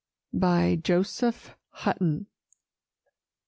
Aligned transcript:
JOSEPH 0.35 1.55
HUTTON. 1.69 2.25